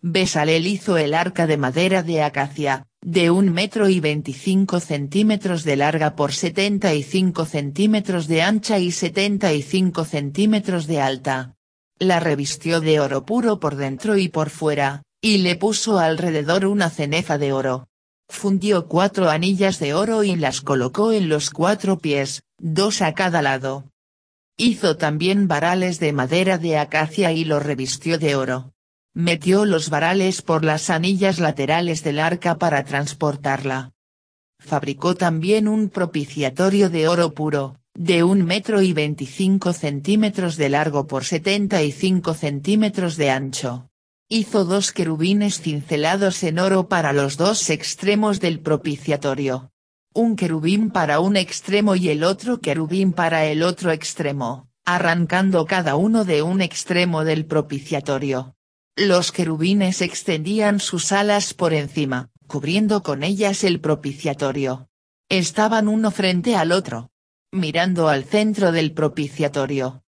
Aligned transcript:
Besalel 0.00 0.66
hizo 0.66 0.96
el 0.96 1.12
arca 1.12 1.46
de 1.48 1.56
madera 1.56 2.04
de 2.04 2.22
acacia, 2.22 2.86
de 3.00 3.30
un 3.30 3.52
metro 3.52 3.88
y 3.88 3.98
25 3.98 4.78
centímetros 4.78 5.64
de 5.64 5.76
larga 5.76 6.14
por 6.14 6.32
75 6.32 7.44
centímetros 7.44 8.28
de 8.28 8.42
ancha 8.42 8.78
y 8.78 8.92
75 8.92 10.04
centímetros 10.04 10.86
de 10.86 11.00
alta. 11.00 11.56
La 11.98 12.20
revistió 12.20 12.80
de 12.80 13.00
oro 13.00 13.26
puro 13.26 13.58
por 13.58 13.74
dentro 13.74 14.16
y 14.16 14.28
por 14.28 14.50
fuera, 14.50 15.02
y 15.20 15.38
le 15.38 15.56
puso 15.56 15.98
alrededor 15.98 16.64
una 16.66 16.90
cenefa 16.90 17.38
de 17.38 17.52
oro. 17.52 17.88
Fundió 18.28 18.86
cuatro 18.86 19.30
anillas 19.30 19.80
de 19.80 19.94
oro 19.94 20.22
y 20.22 20.36
las 20.36 20.60
colocó 20.60 21.12
en 21.12 21.28
los 21.28 21.50
cuatro 21.50 21.98
pies, 21.98 22.42
dos 22.58 23.02
a 23.02 23.14
cada 23.14 23.42
lado. 23.42 23.90
Hizo 24.56 24.96
también 24.96 25.48
varales 25.48 25.98
de 25.98 26.12
madera 26.12 26.58
de 26.58 26.78
acacia 26.78 27.32
y 27.32 27.44
lo 27.44 27.58
revistió 27.58 28.18
de 28.18 28.36
oro. 28.36 28.72
Metió 29.14 29.64
los 29.64 29.90
varales 29.90 30.42
por 30.42 30.64
las 30.64 30.90
anillas 30.90 31.38
laterales 31.38 32.04
del 32.04 32.18
arca 32.20 32.58
para 32.58 32.84
transportarla. 32.84 33.92
Fabricó 34.60 35.14
también 35.14 35.68
un 35.68 35.88
propiciatorio 35.88 36.90
de 36.90 37.08
oro 37.08 37.32
puro, 37.32 37.78
de 37.94 38.22
un 38.22 38.44
metro 38.44 38.82
y 38.82 38.92
25 38.92 39.72
centímetros 39.72 40.56
de 40.56 40.68
largo 40.68 41.06
por 41.06 41.24
75 41.24 42.34
centímetros 42.34 43.16
de 43.16 43.30
ancho. 43.30 43.88
Hizo 44.28 44.64
dos 44.64 44.92
querubines 44.92 45.60
cincelados 45.60 46.42
en 46.44 46.58
oro 46.58 46.88
para 46.88 47.12
los 47.12 47.36
dos 47.36 47.70
extremos 47.70 48.40
del 48.40 48.60
propiciatorio. 48.60 49.72
Un 50.12 50.36
querubín 50.36 50.90
para 50.90 51.20
un 51.20 51.36
extremo 51.36 51.96
y 51.96 52.10
el 52.10 52.24
otro 52.24 52.60
querubín 52.60 53.12
para 53.12 53.46
el 53.46 53.62
otro 53.62 53.90
extremo, 53.90 54.68
arrancando 54.84 55.64
cada 55.64 55.96
uno 55.96 56.24
de 56.24 56.42
un 56.42 56.60
extremo 56.60 57.24
del 57.24 57.46
propiciatorio. 57.46 58.54
Los 58.98 59.30
querubines 59.30 60.02
extendían 60.02 60.80
sus 60.80 61.12
alas 61.12 61.54
por 61.54 61.72
encima, 61.72 62.30
cubriendo 62.48 63.04
con 63.04 63.22
ellas 63.22 63.62
el 63.62 63.80
propiciatorio. 63.80 64.88
Estaban 65.28 65.86
uno 65.86 66.10
frente 66.10 66.56
al 66.56 66.72
otro. 66.72 67.08
Mirando 67.52 68.08
al 68.08 68.24
centro 68.24 68.72
del 68.72 68.92
propiciatorio. 68.92 70.02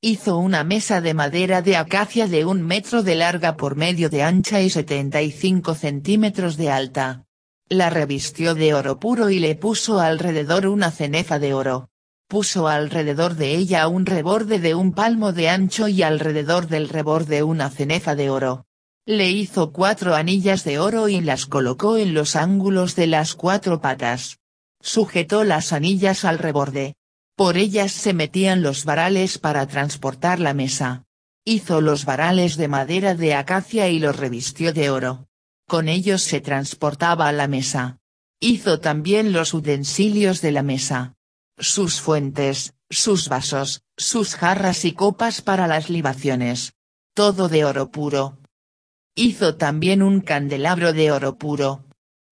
Hizo 0.00 0.38
una 0.38 0.64
mesa 0.64 1.02
de 1.02 1.12
madera 1.12 1.60
de 1.60 1.76
acacia 1.76 2.26
de 2.26 2.46
un 2.46 2.62
metro 2.62 3.02
de 3.02 3.16
larga 3.16 3.58
por 3.58 3.76
medio 3.76 4.08
de 4.08 4.22
ancha 4.22 4.62
y 4.62 4.70
75 4.70 5.74
centímetros 5.74 6.56
de 6.56 6.70
alta. 6.70 7.26
La 7.68 7.90
revistió 7.90 8.54
de 8.54 8.72
oro 8.72 8.98
puro 8.98 9.28
y 9.28 9.40
le 9.40 9.56
puso 9.56 10.00
alrededor 10.00 10.66
una 10.66 10.90
cenefa 10.90 11.38
de 11.38 11.52
oro 11.52 11.91
puso 12.32 12.66
alrededor 12.66 13.34
de 13.34 13.54
ella 13.54 13.86
un 13.88 14.06
reborde 14.06 14.58
de 14.58 14.74
un 14.74 14.94
palmo 14.94 15.34
de 15.34 15.50
ancho 15.50 15.86
y 15.88 16.02
alrededor 16.02 16.66
del 16.66 16.88
reborde 16.88 17.42
una 17.42 17.68
cenefa 17.68 18.14
de 18.14 18.30
oro. 18.30 18.64
Le 19.04 19.30
hizo 19.30 19.70
cuatro 19.70 20.14
anillas 20.14 20.64
de 20.64 20.78
oro 20.78 21.10
y 21.10 21.20
las 21.20 21.44
colocó 21.44 21.98
en 21.98 22.14
los 22.14 22.34
ángulos 22.34 22.96
de 22.96 23.06
las 23.06 23.34
cuatro 23.34 23.82
patas. 23.82 24.38
Sujetó 24.80 25.44
las 25.44 25.74
anillas 25.74 26.24
al 26.24 26.38
reborde. 26.38 26.94
Por 27.36 27.58
ellas 27.58 27.92
se 27.92 28.14
metían 28.14 28.62
los 28.62 28.86
varales 28.86 29.36
para 29.36 29.66
transportar 29.66 30.40
la 30.40 30.54
mesa. 30.54 31.04
Hizo 31.44 31.82
los 31.82 32.06
varales 32.06 32.56
de 32.56 32.66
madera 32.66 33.14
de 33.14 33.34
acacia 33.34 33.90
y 33.90 33.98
los 33.98 34.16
revistió 34.16 34.72
de 34.72 34.88
oro. 34.88 35.26
Con 35.68 35.86
ellos 35.86 36.22
se 36.22 36.40
transportaba 36.40 37.30
la 37.32 37.46
mesa. 37.46 37.98
Hizo 38.40 38.80
también 38.80 39.34
los 39.34 39.52
utensilios 39.52 40.40
de 40.40 40.52
la 40.52 40.62
mesa 40.62 41.14
sus 41.62 42.00
fuentes, 42.00 42.74
sus 42.90 43.28
vasos, 43.28 43.84
sus 43.96 44.34
jarras 44.34 44.84
y 44.84 44.92
copas 44.92 45.42
para 45.42 45.68
las 45.68 45.88
libaciones. 45.88 46.74
Todo 47.14 47.48
de 47.48 47.64
oro 47.64 47.90
puro. 47.90 48.38
Hizo 49.14 49.56
también 49.56 50.02
un 50.02 50.20
candelabro 50.20 50.92
de 50.92 51.12
oro 51.12 51.36
puro. 51.36 51.84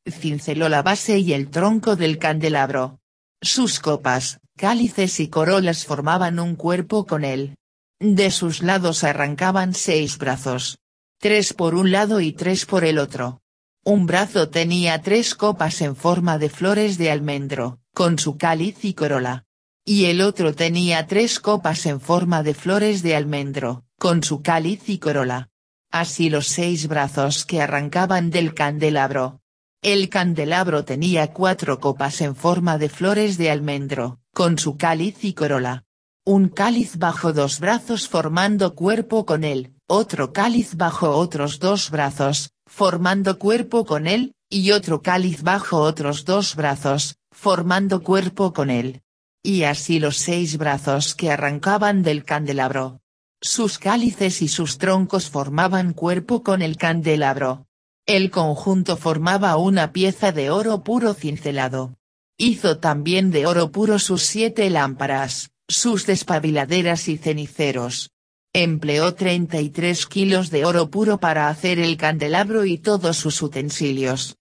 Cinceló 0.05 0.69
la 0.69 0.83
base 0.83 1.19
y 1.19 1.33
el 1.33 1.49
tronco 1.51 1.95
del 1.95 2.19
candelabro. 2.19 2.99
Sus 3.41 3.79
copas, 3.79 4.41
cálices 4.57 5.21
y 5.21 5.29
corolas 5.29 5.85
formaban 5.85 6.41
un 6.41 6.57
cuerpo 6.57 7.07
con 7.07 7.25
él. 7.25 7.57
De 8.01 8.31
sus 8.31 8.63
lados 8.63 9.05
arrancaban 9.05 9.75
seis 9.75 10.19
brazos. 10.19 10.79
Tres 11.19 11.53
por 11.53 11.75
un 11.75 11.93
lado 11.93 12.21
y 12.21 12.33
tres 12.33 12.67
por 12.67 12.85
el 12.85 12.99
otro. 12.99 13.40
Un 13.85 14.05
brazo 14.07 14.51
tenía 14.51 15.01
tres 15.01 15.35
copas 15.35 15.81
en 15.81 15.97
forma 15.97 16.37
de 16.37 16.51
flores 16.51 16.99
de 16.99 17.11
almendro, 17.11 17.81
con 17.95 18.19
su 18.19 18.37
cáliz 18.37 18.85
y 18.85 18.93
corola. 18.93 19.47
Y 19.87 20.05
el 20.05 20.21
otro 20.21 20.55
tenía 20.55 21.07
tres 21.07 21.41
copas 21.41 21.87
en 21.87 21.99
forma 21.99 22.43
de 22.43 22.53
flores 22.53 23.03
de 23.03 23.17
almendro, 23.17 23.85
con 23.99 24.23
su 24.23 24.43
cáliz 24.43 24.91
y 24.91 24.99
corola. 24.99 25.49
Así 25.91 26.29
los 26.29 26.47
seis 26.49 26.89
brazos 26.89 27.47
que 27.47 27.63
arrancaban 27.63 28.31
del 28.31 28.53
candelabro. 28.53 29.41
El 29.81 30.11
candelabro 30.11 30.85
tenía 30.85 31.33
cuatro 31.33 31.81
copas 31.81 32.21
en 32.21 32.37
forma 32.37 32.77
de 32.77 32.91
flores 32.91 33.39
de 33.39 33.51
almendro, 33.51 34.21
con 34.35 34.59
su 34.59 34.77
cáliz 34.77 35.25
y 35.25 35.33
corola. 35.33 35.85
Un 36.27 36.51
cáliz 36.51 36.99
bajo 36.99 37.33
dos 37.33 37.61
brazos 37.61 38.09
formando 38.09 38.75
cuerpo 38.75 39.25
con 39.25 39.43
él, 39.43 39.73
otro 39.87 40.35
cáliz 40.35 40.77
bajo 40.77 41.17
otros 41.17 41.59
dos 41.59 41.91
brazos, 41.91 42.53
formando 42.71 43.39
cuerpo 43.39 43.85
con 43.85 44.07
él, 44.07 44.33
y 44.49 44.71
otro 44.71 45.03
cáliz 45.03 45.43
bajo 45.43 45.81
otros 45.81 46.25
dos 46.25 46.55
brazos, 46.55 47.17
formando 47.31 48.03
cuerpo 48.03 48.53
con 48.53 48.71
él. 48.71 49.03
Y 49.43 49.65
así 49.65 49.99
los 49.99 50.17
seis 50.17 50.57
brazos 50.57 51.15
que 51.15 51.31
arrancaban 51.31 52.03
del 52.03 52.25
candelabro. 52.25 53.01
Sus 53.43 53.79
cálices 53.79 54.41
y 54.41 54.49
sus 54.49 54.79
troncos 54.79 55.29
formaban 55.29 55.93
cuerpo 55.93 56.43
con 56.43 56.63
el 56.63 56.77
candelabro. 56.77 57.67
El 58.07 58.31
conjunto 58.31 58.97
formaba 58.97 59.57
una 59.57 59.93
pieza 59.93 60.33
de 60.33 60.51
oro 60.51 60.83
puro 60.83 61.13
cincelado. 61.15 61.97
Hizo 62.39 62.79
también 62.79 63.31
de 63.31 63.47
oro 63.47 63.71
puro 63.73 63.99
sus 63.99 64.23
siete 64.23 64.71
lámparas, 64.71 65.51
sus 65.69 66.07
despabiladeras 66.07 67.09
y 67.09 67.19
ceniceros. 67.19 68.11
Empleó 68.53 69.15
33 69.15 70.07
kilos 70.07 70.51
de 70.51 70.65
oro 70.65 70.91
puro 70.91 71.21
para 71.21 71.49
hacer 71.49 71.79
el 71.79 71.97
candelabro 71.97 72.65
y 72.65 72.79
todos 72.79 73.17
sus 73.17 73.41
utensilios. 73.43 74.39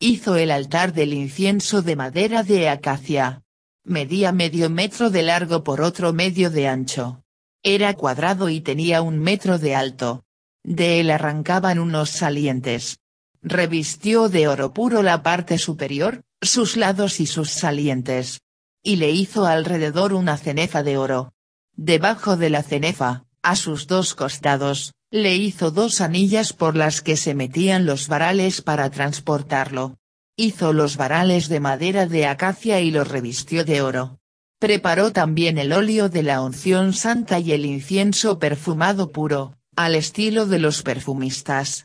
Hizo 0.00 0.34
el 0.34 0.50
altar 0.50 0.92
del 0.92 1.12
incienso 1.12 1.80
de 1.80 1.94
madera 1.94 2.42
de 2.42 2.68
acacia. 2.68 3.44
Medía 3.84 4.32
medio 4.32 4.68
metro 4.68 5.10
de 5.10 5.22
largo 5.22 5.62
por 5.62 5.80
otro 5.80 6.12
medio 6.12 6.50
de 6.50 6.66
ancho. 6.66 7.22
Era 7.62 7.94
cuadrado 7.94 8.48
y 8.48 8.60
tenía 8.60 9.00
un 9.00 9.20
metro 9.20 9.58
de 9.60 9.76
alto. 9.76 10.24
De 10.64 10.98
él 10.98 11.08
arrancaban 11.08 11.78
unos 11.78 12.10
salientes. 12.10 12.98
Revistió 13.42 14.28
de 14.28 14.48
oro 14.48 14.74
puro 14.74 15.04
la 15.04 15.22
parte 15.22 15.58
superior, 15.58 16.24
sus 16.40 16.76
lados 16.76 17.20
y 17.20 17.26
sus 17.26 17.50
salientes. 17.50 18.40
Y 18.82 18.96
le 18.96 19.12
hizo 19.12 19.46
alrededor 19.46 20.14
una 20.14 20.36
cenefa 20.36 20.82
de 20.82 20.98
oro. 20.98 21.32
Debajo 21.76 22.36
de 22.36 22.50
la 22.50 22.64
cenefa, 22.64 23.25
a 23.46 23.54
sus 23.54 23.86
dos 23.86 24.16
costados, 24.16 24.92
le 25.12 25.36
hizo 25.36 25.70
dos 25.70 26.00
anillas 26.00 26.52
por 26.52 26.74
las 26.74 27.00
que 27.00 27.16
se 27.16 27.32
metían 27.32 27.86
los 27.86 28.08
varales 28.08 28.60
para 28.60 28.90
transportarlo. 28.90 29.98
Hizo 30.36 30.72
los 30.72 30.96
varales 30.96 31.48
de 31.48 31.60
madera 31.60 32.06
de 32.06 32.26
acacia 32.26 32.80
y 32.80 32.90
los 32.90 33.06
revistió 33.06 33.64
de 33.64 33.82
oro. 33.82 34.18
Preparó 34.58 35.12
también 35.12 35.58
el 35.58 35.72
óleo 35.72 36.08
de 36.08 36.24
la 36.24 36.40
unción 36.42 36.92
santa 36.92 37.38
y 37.38 37.52
el 37.52 37.66
incienso 37.66 38.40
perfumado 38.40 39.12
puro, 39.12 39.54
al 39.76 39.94
estilo 39.94 40.46
de 40.46 40.58
los 40.58 40.82
perfumistas. 40.82 41.84